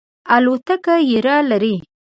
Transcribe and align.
الوتکه 0.35 0.95
یره 1.11 1.35
لرئ؟ 1.49 1.75